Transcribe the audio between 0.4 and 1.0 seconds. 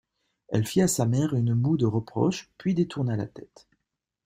Elle fit à